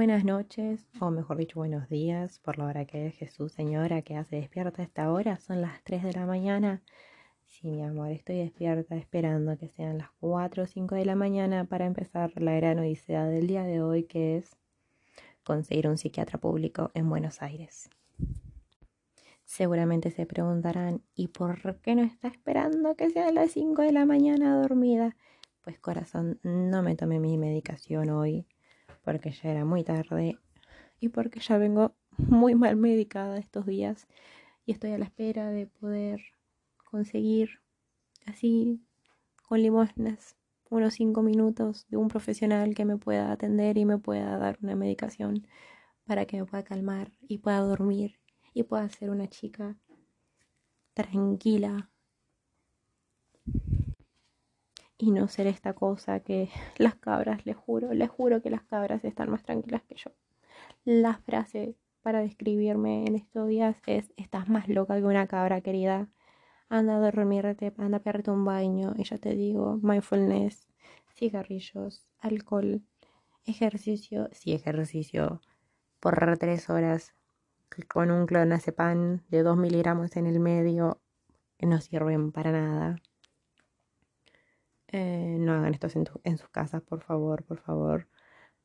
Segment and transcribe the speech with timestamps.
[0.00, 4.16] Buenas noches, o mejor dicho, buenos días, por la hora que es Jesús, señora, que
[4.16, 5.38] hace despierta a esta hora.
[5.40, 6.82] Son las 3 de la mañana.
[7.44, 11.66] Sí, mi amor, estoy despierta esperando que sean las 4 o 5 de la mañana
[11.66, 14.56] para empezar la gran odisea del día de hoy, que es
[15.44, 17.90] conseguir un psiquiatra público en Buenos Aires.
[19.44, 24.06] Seguramente se preguntarán, ¿y por qué no está esperando que sean las 5 de la
[24.06, 25.14] mañana dormida?
[25.60, 28.46] Pues corazón, no me tomé mi medicación hoy
[29.02, 30.38] porque ya era muy tarde
[31.00, 34.06] y porque ya vengo muy mal medicada estos días
[34.66, 36.20] y estoy a la espera de poder
[36.84, 37.60] conseguir
[38.26, 38.80] así
[39.48, 40.36] con limosnas
[40.70, 44.76] unos cinco minutos de un profesional que me pueda atender y me pueda dar una
[44.76, 45.46] medicación
[46.04, 48.20] para que me pueda calmar y pueda dormir
[48.54, 49.76] y pueda ser una chica
[50.94, 51.89] tranquila
[55.00, 59.04] y no ser esta cosa que las cabras, les juro, les juro que las cabras
[59.04, 60.10] están más tranquilas que yo.
[60.84, 66.08] La frase para describirme en estos días es, estás más loca que una cabra querida.
[66.68, 70.68] Anda a dormirte, anda a pegarte un baño y ya te digo, mindfulness,
[71.14, 72.82] cigarrillos, alcohol,
[73.44, 75.40] ejercicio, sí ejercicio,
[75.98, 77.14] por tres horas
[77.88, 81.00] con un clonazepam de 2 miligramos en el medio
[81.66, 82.96] no sirven para nada.
[84.92, 85.88] Eh, no hagan esto
[86.24, 88.08] en, sus casas, por favor, por favor.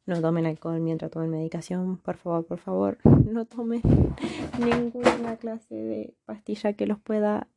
[0.05, 2.97] No tomen alcohol mientras tomen medicación, por favor, por favor.
[3.25, 3.81] No tomen
[4.59, 7.49] ninguna clase de pastilla que los pueda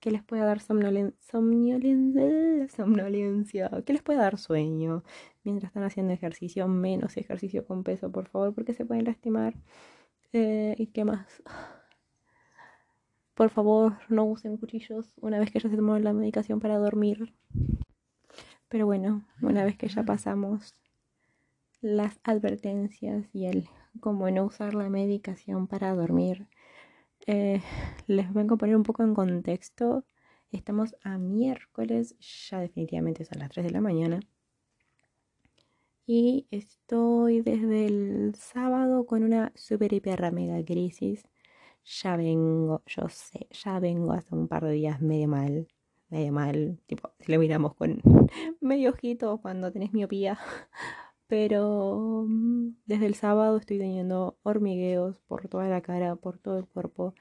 [0.00, 1.20] que les pueda dar somnolencia,
[2.76, 5.04] somnolencia, que les pueda dar sueño
[5.44, 9.54] mientras están haciendo ejercicio, menos ejercicio con peso, por favor, porque se pueden lastimar.
[10.32, 11.42] Eh, ¿Y qué más?
[13.34, 17.32] Por favor, no usen cuchillos una vez que ya se tomaron la medicación para dormir.
[18.72, 20.72] Pero bueno, una vez que ya pasamos
[21.82, 23.68] las advertencias y el
[24.00, 26.46] cómo no usar la medicación para dormir,
[27.26, 27.60] eh,
[28.06, 30.06] les vengo a poner un poco en contexto.
[30.52, 32.16] Estamos a miércoles,
[32.48, 34.20] ya definitivamente son las 3 de la mañana.
[36.06, 41.28] Y estoy desde el sábado con una super hiper mega crisis.
[41.84, 45.68] Ya vengo, yo sé, ya vengo hace un par de días medio mal
[46.12, 48.00] medio mal, tipo, si lo miramos con
[48.60, 50.38] medio ojito cuando tenés miopía.
[51.26, 56.66] Pero mm, desde el sábado estoy teniendo hormigueos por toda la cara, por todo el
[56.66, 57.14] cuerpo,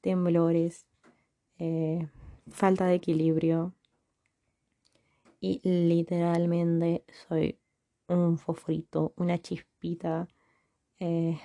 [0.00, 0.86] temblores,
[1.58, 2.08] eh,
[2.50, 3.74] falta de equilibrio.
[5.40, 7.58] Y literalmente soy
[8.08, 10.26] un fofrito, una chispita,
[11.00, 11.38] eh,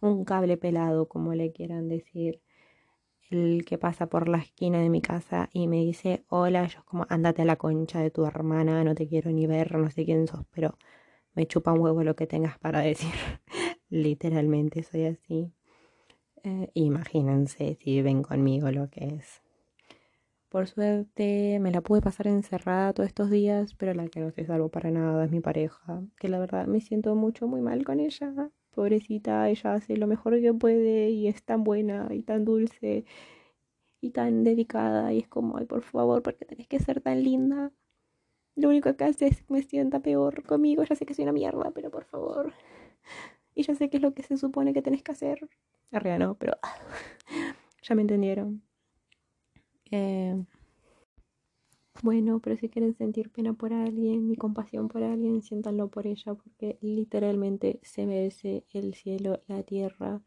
[0.00, 2.40] un cable pelado, como le quieran decir
[3.30, 7.06] el que pasa por la esquina de mi casa y me dice, hola, yo como,
[7.08, 10.26] andate a la concha de tu hermana, no te quiero ni ver, no sé quién
[10.26, 10.78] sos, pero
[11.34, 13.12] me chupa un huevo lo que tengas para decir.
[13.90, 15.52] Literalmente soy así.
[16.44, 19.42] Eh, imagínense si viven conmigo lo que es.
[20.48, 24.46] Por suerte me la pude pasar encerrada todos estos días, pero la que no se
[24.46, 28.00] salvo para nada es mi pareja, que la verdad me siento mucho, muy mal con
[28.00, 33.04] ella pobrecita, ella hace lo mejor que puede y es tan buena y tan dulce
[34.00, 37.72] y tan dedicada y es como, ay, por favor, porque tenés que ser tan linda.
[38.56, 41.32] Lo único que hace es que me sienta peor conmigo, ya sé que soy una
[41.32, 42.52] mierda, pero por favor.
[43.54, 45.48] Y ya sé qué es lo que se supone que tenés que hacer.
[45.90, 46.56] Arriba no, pero
[47.82, 48.62] ya me entendieron.
[49.90, 50.44] Eh,
[52.02, 56.34] bueno, pero si quieren sentir pena por alguien y compasión por alguien, siéntanlo por ella,
[56.34, 60.22] porque literalmente se merece el cielo, la tierra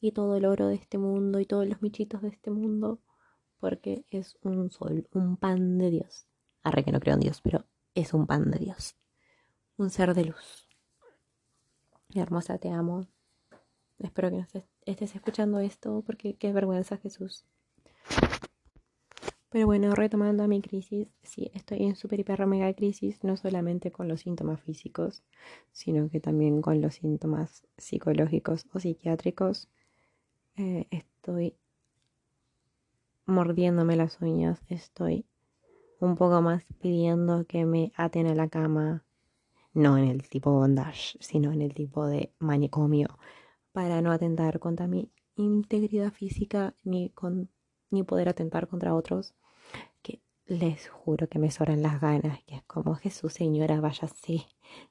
[0.00, 3.00] y todo el oro de este mundo y todos los michitos de este mundo,
[3.58, 6.26] porque es un sol, un pan de Dios.
[6.62, 7.64] Arre que no creo en Dios, pero
[7.94, 8.96] es un pan de Dios,
[9.76, 10.68] un ser de luz.
[12.14, 13.06] Mi hermosa, te amo.
[13.98, 14.46] Espero que no
[14.84, 17.44] estés escuchando esto, porque qué vergüenza, Jesús.
[19.54, 23.92] Pero bueno, retomando a mi crisis, sí, estoy en super hiper mega crisis, no solamente
[23.92, 25.22] con los síntomas físicos,
[25.70, 29.68] sino que también con los síntomas psicológicos o psiquiátricos.
[30.56, 31.54] Eh, estoy
[33.26, 35.24] mordiéndome las uñas, estoy
[36.00, 39.04] un poco más pidiendo que me aten a la cama,
[39.72, 43.20] no en el tipo bondage, sino en el tipo de manicomio,
[43.70, 47.50] para no atentar contra mi integridad física ni, con,
[47.90, 49.32] ni poder atentar contra otros
[50.46, 54.46] les juro que me sobran las ganas, que es como Jesús, señora, váyase,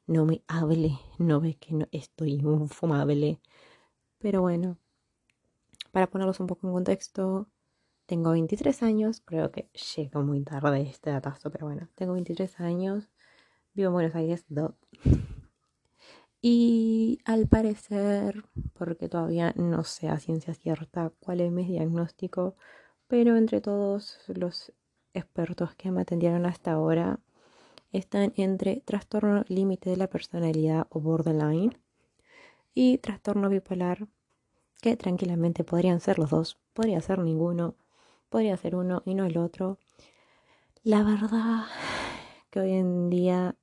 [0.07, 3.39] no me hable, no ve que no estoy infumable.
[4.19, 4.77] Pero bueno,
[5.91, 7.47] para ponerlos un poco en contexto,
[8.05, 13.09] tengo 23 años, creo que llego muy tarde este datazo, pero bueno, tengo 23 años,
[13.73, 14.45] vivo en Buenos Aires,
[16.41, 22.55] Y al parecer, porque todavía no sé a ciencia cierta cuál es mi diagnóstico,
[23.07, 24.73] pero entre todos los
[25.13, 27.19] expertos que me atendieron hasta ahora
[27.91, 31.77] están entre trastorno límite de la personalidad o borderline
[32.73, 34.07] y trastorno bipolar,
[34.81, 37.75] que tranquilamente podrían ser los dos, podría ser ninguno,
[38.29, 39.77] podría ser uno y no el otro.
[40.83, 41.65] La verdad
[42.49, 43.55] que hoy en día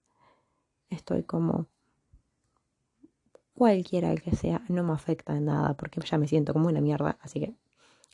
[0.89, 1.67] estoy como
[3.55, 7.19] cualquiera que sea, no me afecta en nada porque ya me siento como una mierda,
[7.21, 7.55] así que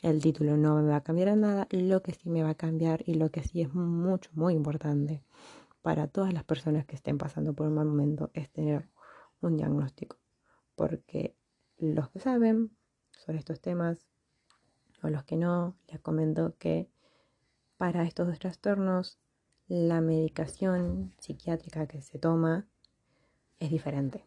[0.02, 1.66] el título no me va a cambiar nada.
[1.70, 5.22] Lo que sí me va a cambiar y lo que sí es mucho, muy importante
[5.82, 8.88] para todas las personas que estén pasando por un mal momento es tener
[9.40, 10.16] un diagnóstico.
[10.74, 11.36] Porque
[11.78, 12.76] los que saben
[13.12, 14.06] sobre estos temas
[15.02, 16.88] o los que no, les comento que
[17.76, 19.18] para estos dos trastornos
[19.68, 22.66] la medicación psiquiátrica que se toma
[23.60, 24.25] es diferente.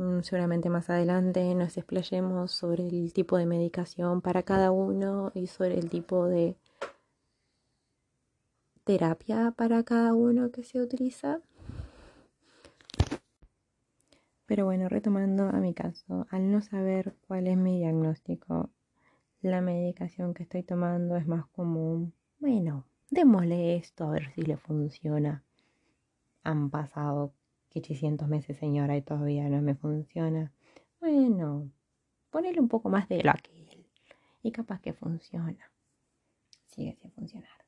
[0.00, 5.46] Mm, seguramente más adelante nos explayemos sobre el tipo de medicación para cada uno y
[5.46, 6.56] sobre el tipo de
[8.84, 11.42] terapia para cada uno que se utiliza.
[14.46, 18.70] Pero bueno, retomando a mi caso, al no saber cuál es mi diagnóstico,
[19.42, 22.14] la medicación que estoy tomando es más común.
[22.38, 25.44] Bueno, démosle esto a ver si le funciona.
[26.42, 27.34] Han pasado
[27.74, 30.52] 800 meses, señora, y todavía no me funciona.
[31.00, 31.70] Bueno,
[32.30, 33.86] ponele un poco más de lo aquel.
[34.42, 35.70] Y capaz que funciona.
[36.66, 37.64] Sigue sin funcionar.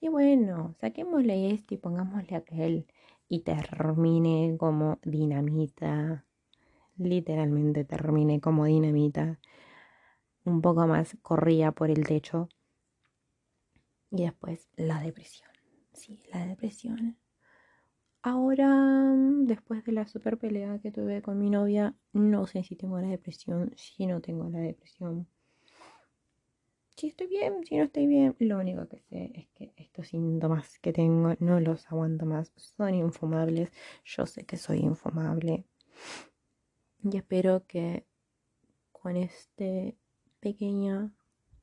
[0.00, 2.86] Y bueno, saquémosle este y pongámosle aquel.
[3.28, 6.24] Y termine como dinamita.
[6.96, 9.38] Literalmente termine como dinamita.
[10.44, 12.48] Un poco más corría por el techo.
[14.10, 15.48] Y después la depresión.
[15.92, 17.16] Sí, la depresión
[18.24, 22.76] Ahora, mm, después de la super pelea que tuve con mi novia, no sé si
[22.76, 25.26] tengo la depresión, si no tengo la depresión.
[26.96, 30.78] Si estoy bien, si no estoy bien, lo único que sé es que estos síntomas
[30.78, 33.72] que tengo no los aguanto más, son infumables,
[34.04, 35.64] yo sé que soy infumable.
[37.02, 38.06] Y espero que
[38.92, 39.96] con este
[40.38, 41.10] pequeña,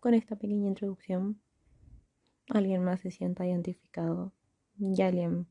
[0.02, 1.42] con esta pequeña introducción,
[2.50, 4.34] alguien más se sienta identificado
[4.78, 5.48] y alguien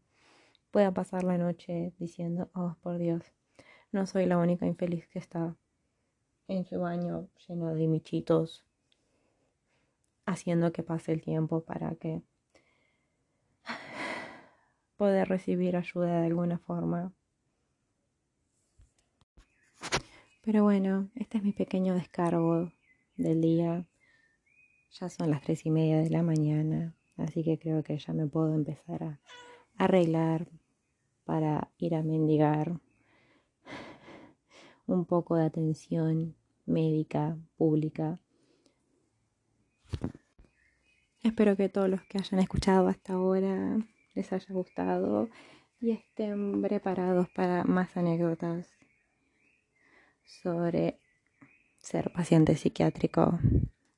[0.70, 3.22] pueda pasar la noche diciendo, oh, por Dios,
[3.92, 5.56] no soy la única infeliz que está
[6.46, 8.64] en su baño lleno de michitos,
[10.26, 12.22] haciendo que pase el tiempo para que
[14.96, 17.12] poder recibir ayuda de alguna forma.
[20.42, 22.72] Pero bueno, este es mi pequeño descargo
[23.16, 23.86] del día.
[24.92, 28.26] Ya son las tres y media de la mañana, así que creo que ya me
[28.26, 29.20] puedo empezar a
[29.78, 30.48] arreglar
[31.24, 32.80] para ir a mendigar
[34.86, 36.34] un poco de atención
[36.66, 38.20] médica pública.
[41.22, 43.78] Espero que todos los que hayan escuchado hasta ahora
[44.14, 45.28] les haya gustado
[45.80, 48.68] y estén preparados para más anécdotas
[50.24, 51.00] sobre
[51.78, 53.38] ser paciente psiquiátrico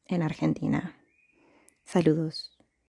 [0.06, 0.96] en Argentina.
[1.84, 2.59] Saludos.